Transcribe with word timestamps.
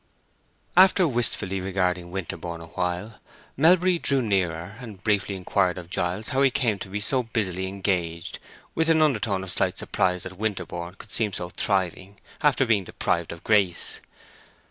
After 0.75 1.07
wistfully 1.07 1.61
regarding 1.61 2.09
Winterborne 2.09 2.59
a 2.59 2.65
while, 2.65 3.19
Melbury 3.55 3.99
drew 3.99 4.19
nearer, 4.23 4.75
and 4.79 5.03
briefly 5.03 5.35
inquired 5.35 5.77
of 5.77 5.91
Giles 5.91 6.29
how 6.29 6.41
he 6.41 6.49
came 6.49 6.79
to 6.79 6.89
be 6.89 6.99
so 6.99 7.21
busily 7.21 7.67
engaged, 7.67 8.39
with 8.73 8.89
an 8.89 9.03
undertone 9.03 9.43
of 9.43 9.51
slight 9.51 9.77
surprise 9.77 10.23
that 10.23 10.39
Winterborne 10.39 10.95
could 10.95 11.11
seem 11.11 11.33
so 11.33 11.49
thriving 11.51 12.19
after 12.41 12.65
being 12.65 12.83
deprived 12.85 13.31
of 13.31 13.43
Grace. 13.43 13.99